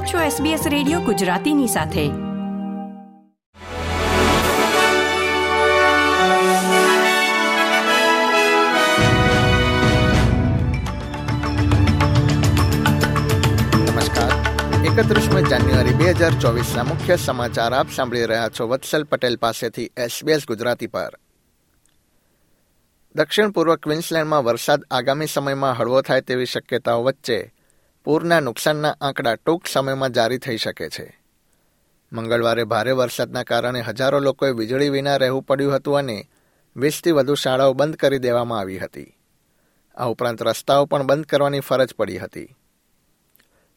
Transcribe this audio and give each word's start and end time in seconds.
આપ 0.00 0.06
છો 0.06 0.18
SBS 0.18 0.68
radio 0.68 1.00
ગુજરાતીની 1.00 1.66
સાથે. 1.66 2.04
નમસ્કાર. 2.04 2.44
એકત્રીસમી 14.84 15.42
જાન્યુઆરી 15.42 15.92
બે 15.92 16.10
હજાર 16.10 16.30
ચોવીસના 16.30 16.82
મુખ્ય 16.82 17.16
સમાચાર 17.16 17.72
આપ 17.72 17.90
સાંભળી 17.90 18.24
રહ્યા 18.24 18.48
છો 18.48 18.68
વત્સલ 18.68 19.04
પટેલ 19.04 19.36
પાસેથી 19.36 19.90
એસબીએસ 19.96 20.46
ગુજરાતી 20.46 20.86
પર. 20.86 21.18
દક્ષિણ 23.14 23.50
પૂર્વ 23.50 23.76
ક્વિન્સલેન્ડમાં 23.76 24.44
વરસાદ 24.44 24.82
આગામી 24.90 25.26
સમયમાં 25.26 25.78
હળવો 25.78 26.02
થાય 26.02 26.20
તેવી 26.20 26.46
શક્યતાઓ 26.46 27.02
વચ્ચે 27.02 27.59
પૂરના 28.04 28.40
નુકસાનના 28.40 28.96
આંકડા 29.00 29.34
ટૂંક 29.34 29.66
સમયમાં 29.66 30.12
જારી 30.12 30.38
થઈ 30.38 30.56
શકે 30.56 30.88
છે. 30.88 31.20
મંગળવારે 32.12 32.64
ભારે 32.64 32.92
વરસાદના 32.92 33.42
કારણે 33.42 33.80
હજારો 33.80 34.20
લોકોએ 34.20 34.50
વીજળી 34.50 34.88
વિના 34.88 35.16
રહેવું 35.16 35.42
પડ્યું 35.42 35.74
હતું 35.74 35.98
અને 35.98 36.28
વીસથી 36.76 37.10
વધુ 37.10 37.34
શાળાઓ 37.34 37.72
બંધ 37.72 37.96
કરી 37.96 38.18
દેવામાં 38.18 38.58
આવી 38.58 38.78
હતી. 38.78 39.16
આ 39.94 40.04
ઉપરાંત 40.04 40.42
રસ્તાઓ 40.42 40.84
પણ 40.84 41.02
બંધ 41.02 41.26
કરવાની 41.26 41.60
ફરજ 41.60 41.94
પડી 41.94 42.18
હતી. 42.18 42.56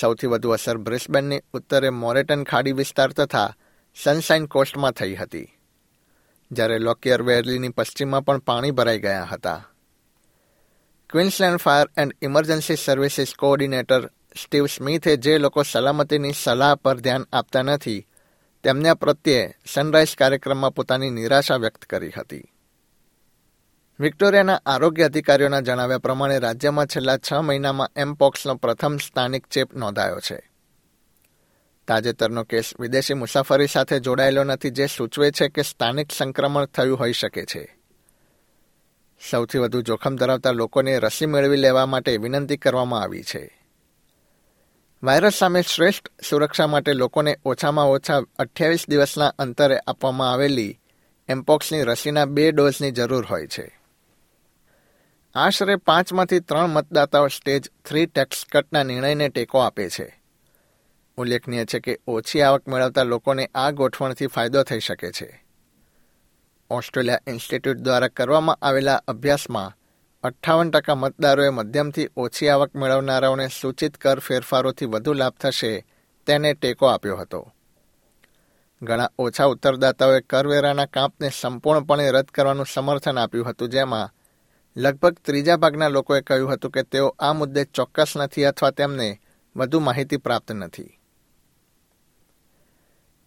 સૌથી 0.00 0.26
વધુ 0.26 0.50
અસર 0.50 0.76
બ્રિસ્બેનની 0.76 1.40
ઉત્તરે 1.52 1.88
મોરેટન 1.88 2.44
ખાડી 2.44 2.72
વિસ્તાર 2.72 3.12
તથા 3.12 3.54
સનશાઇન 4.02 4.46
કોસ્ટમાં 4.46 4.92
થઈ 4.92 5.14
હતી. 5.14 5.48
જ્યારે 6.52 6.78
લોકિયર 6.78 7.22
વેરલીની 7.22 7.68
પશ્ચિમમાં 7.68 8.24
પણ 8.24 8.38
પાણી 8.38 8.70
ભરાઈ 8.70 9.00
ગયા 9.00 9.24
હતા. 9.24 9.68
Queensland 11.10 11.56
fire 11.56 11.86
and 11.96 12.16
emergency 12.22 12.76
services 12.76 13.34
coordinator 13.38 14.06
Steve 14.42 14.66
સ્મિથે 14.66 15.16
જે 15.16 15.38
લોકો 15.38 15.62
સલામતીની 15.62 16.32
સલાહ 16.42 16.74
પર 16.74 16.96
ધ્યાન 16.96 17.26
આપતા 17.32 17.62
નથી, 17.62 18.06
તેમના 18.62 18.94
પ્રત્યે 18.94 19.54
સનરાઇઝ 19.72 20.16
કાર્યક્રમમાં 20.16 20.74
પોતાની 20.74 21.10
નિરાશા 21.10 21.56
વ્યક્ત 21.56 21.84
કરી 21.84 22.10
હતી. 22.10 22.44
વિક્ટોરિયાના 24.00 24.60
આરોગ્ય 24.66 25.04
અધિકારીઓના 25.04 25.60
જણાવ્યા 25.60 25.98
પ્રમાણે 25.98 26.38
રાજ્યમાં 26.38 26.86
છેલ્લા 26.86 27.16
છ 27.16 27.32
મહિનામાં 27.32 27.90
એમપોક્સનો 27.96 28.54
પ્રથમ 28.54 28.96
સ્થાનિક 28.96 29.46
ચેપ 29.46 29.74
નોંધાયો 29.74 30.20
છે. 30.20 30.50
તાજેતરનો 31.88 32.44
કેસ 32.44 32.72
વિદેશી 32.80 33.14
મુસાફરી 33.14 33.66
સાથે 33.66 34.00
જોડાયેલો 34.00 34.44
નથી, 34.44 34.70
જે 34.70 34.86
સૂચવે 34.86 35.30
છે 35.30 35.48
કે 35.48 35.62
સ્થાનિક 35.62 36.12
સંક્રમણ 36.12 36.64
થયું 36.64 37.00
હોઈ 37.00 37.12
શકે 37.12 37.44
છે. 37.44 37.83
સૌથી 39.30 39.58
વધુ 39.58 39.80
જોખમ 39.80 40.16
ધરાવતા 40.16 40.50
લોકોને 40.50 40.98
રસી 40.98 41.26
મેળવી 41.26 41.56
લેવા 41.56 41.86
માટે 41.86 42.16
વિનંતી 42.16 42.56
કરવામાં 42.56 43.02
આવી 43.02 43.22
છે. 43.22 43.60
વાયરસ 45.02 45.34
સામે 45.34 45.62
શ્રેષ્ઠ 45.62 46.08
સુરક્ષા 46.30 46.66
માટે 46.66 46.92
લોકોને 46.92 47.38
ઓછામાં 47.44 47.88
ઓછા 47.88 48.22
અઠ્યાવીસ 48.38 48.88
દિવસના 48.88 49.26
અંતરે 49.38 49.78
આપવામાં 49.86 50.32
આવેલી 50.32 50.80
એમ્પોક્સની 51.28 51.82
રસીના 51.82 52.24
બે 52.24 52.52
ડોઝની 52.52 52.90
જરૂર 52.90 53.24
હોય 53.24 53.46
છે. 53.46 53.80
આશરે 55.34 55.76
પાંચમાંથી 55.76 56.40
ત્રણ 56.40 56.66
મતદાતાઓ 56.66 57.28
સ્ટેજ 57.28 57.70
થ્રી 57.84 58.06
ટેક્સ 58.06 58.46
કટના 58.52 58.82
નિર્ણયને 58.82 59.28
ટેકો 59.28 59.58
આપે 59.58 59.90
છે. 59.90 60.20
ઉલ્લેખનીય 61.16 61.64
છે 61.64 61.78
કે 61.78 61.98
ઓછી 62.06 62.42
આવક 62.42 62.68
મેળવતા 62.68 63.02
લોકોને 63.02 63.50
આ 63.54 63.70
ગોઠવણથી 63.70 64.26
ફાયદો 64.26 64.62
થઈ 64.62 64.78
શકે 64.78 65.12
છે. 65.12 65.43
ઓસ્ટ્રેલિયા 66.70 67.18
ઇન્સ્ટિટ્યૂટ 67.26 67.78
દ્વારા 67.78 68.08
કરવામાં 68.08 68.58
આવેલા 68.62 69.00
અભ્યાસમાં 69.08 69.72
અઠ્ઠાવન 70.22 70.70
ટકા 70.70 70.94
મતદારોએ 70.94 71.50
મધ્યમથી 71.50 72.08
ઓછી 72.16 72.48
આવક 72.48 72.74
મેળવનારાઓને 72.74 73.48
સૂચિત 73.48 73.96
કર 73.96 74.18
ફેરફારોથી 74.18 74.84
વધુ 74.84 75.12
લાભ 75.12 75.34
થશે 75.40 75.86
તેને 76.26 76.54
ટેકો 76.54 76.86
આપ્યો 76.86 77.16
હતો. 77.16 77.52
ઘણા 78.82 79.10
ઓછા 79.18 79.44
ઉત્તરદાતાઓએ 79.44 80.20
કરવેરાના 80.20 80.86
કાપને 80.86 81.30
સંપૂર્ણપણે 81.40 82.10
રદ 82.10 82.24
કરવાનું 82.24 82.66
સમર્થન 82.66 83.18
આપ્યું 83.18 83.48
હતું, 83.48 83.68
જેમાં 83.68 84.12
લગભગ 84.76 85.14
ત્રીજા 85.24 85.56
ભાગના 85.56 85.88
લોકોએ 85.88 86.20
કહ્યું 86.20 86.52
હતું 86.52 86.70
કે 86.70 86.82
તેઓ 86.82 87.16
આ 87.18 87.32
મુદ્દે 87.32 87.64
ચોક્કસ 87.64 88.16
નથી 88.16 88.44
અથવા 88.44 88.70
તેમને 88.70 89.20
વધુ 89.56 89.80
માહિતી 89.80 90.16
પ્રાપ્ત 90.16 90.52
નથી. 90.52 90.98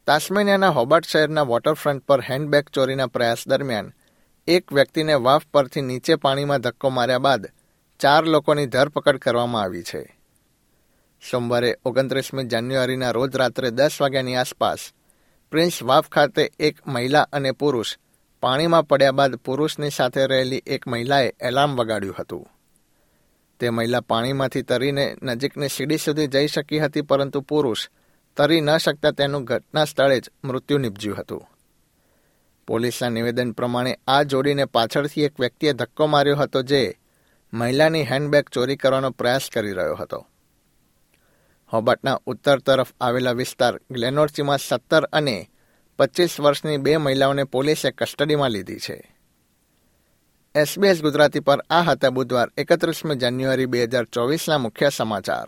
તાસ્મેનિયાના 0.07 0.71
હોબર્ટ 0.71 1.07
શહેરના 1.11 1.43
વોટરફ્રન્ટ 1.47 2.03
પર 2.07 2.21
હેન્ડબેગ 2.27 2.67
ચોરીના 2.75 3.07
પ્રયાસ 3.15 3.41
દરમિયાન, 3.51 3.87
એક 4.47 4.71
વ્યક્તિને 4.75 5.15
વાફ 5.23 5.47
પરથી 5.51 5.83
નીચે 5.87 6.15
પાણીમાં 6.17 6.63
ધક્કો 6.63 6.91
માર્યા 6.97 7.25
બાદ 7.25 7.47
ચાર 7.99 8.23
લોકોની 8.25 8.69
ધરપકડ 8.75 9.19
કરવામાં 9.25 9.63
આવી 9.63 9.83
છે. 9.83 10.01
સોમવારે 11.23 11.73
ઓગણત્રીસમી 11.85 12.47
જાન્યુઆરીના 12.53 13.11
રોજ 13.11 13.35
રાત્રે 13.35 13.71
દસ 13.71 13.99
વાગ્યાની 14.01 14.37
આસપાસ, 14.37 14.81
પ્રિન્સ 15.51 15.81
વાફ 15.83 16.09
ખાતે 16.09 16.49
એક 16.59 16.81
મહિલા 16.87 17.27
અને 17.31 17.51
પુરુષ 17.51 17.97
પાણીમાં 18.43 18.87
પડ્યા 18.87 19.19
બાદ 19.19 19.37
પુરુષની 19.45 19.91
સાથે 19.91 20.27
રહેલી 20.27 20.63
એક 20.65 20.87
મહિલાએ 20.87 21.29
એલાર્મ 21.41 21.75
વગાડ્યું 21.75 22.19
હતું. 22.19 22.47
તે 23.59 23.71
મહિલા 23.71 24.01
પાણીમાંથી 24.01 24.63
તરીને 24.63 25.05
નજીકની 25.21 25.69
સીડી 25.69 25.97
સુધી 25.97 26.27
જઈ 26.27 26.47
શકી 26.47 26.79
હતી, 26.79 27.01
પરંતુ 27.01 27.41
પુરુષ 27.41 27.89
તરી 28.37 28.61
ન 28.61 28.77
શકતા 28.77 29.11
તેનું 29.11 29.43
ઘટના 29.43 29.85
સ્થળે 29.85 30.19
જ 30.19 30.29
મૃત્યુ 30.43 30.77
નીપજ્યું 30.77 31.17
હતું. 31.17 31.47
પોલીસના 32.67 33.09
નિવેદન 33.09 33.51
પ્રમાણે 33.51 33.99
આ 34.07 34.23
જોડીને 34.23 34.65
પાછળથી 34.65 35.23
એક 35.23 35.39
વ્યક્તિએ 35.39 35.73
ધક્કો 35.73 36.07
માર્યો 36.07 36.35
હતો 36.35 36.61
જે 36.61 36.97
મહિલાની 37.53 38.03
હેન્ડબેગ 38.03 38.49
ચોરી 38.49 38.75
કરવાનો 38.75 39.09
પ્રયાસ 39.09 39.49
કરી 39.53 39.71
રહ્યો 39.71 39.95
હતો. 39.95 40.27
હોબર્ટના 41.73 42.19
ઉત્તર 42.25 42.59
તરફ 42.59 42.93
આવેલા 43.01 43.31
વિસ્તાર 43.31 43.79
ગ્લેનોર્ચીમાં 43.91 44.57
સત્તર 44.57 45.03
અને 45.03 45.49
પચીસ 45.97 46.39
વર્ષની 46.39 46.77
બે 46.77 46.97
મહિલાઓને 46.97 47.43
પોલીસે 47.43 47.91
કસ્ટડીમાં 47.91 48.51
લીધી 48.51 48.79
છે. 48.79 49.15
એસબીએસ 50.55 51.01
ગુજરાતી 51.01 51.39
પર 51.39 51.63
આ 51.69 51.81
હતા 51.81 52.09
બુધવાર, 52.09 52.51
એકત્રીસમી 52.57 53.15
જાન્યુઆરી 53.15 53.65
બે 53.65 53.83
હજાર 53.83 54.05
ચોવીસના 54.05 54.57
મુખ્ય 54.57 54.89
સમાચાર. 54.89 55.47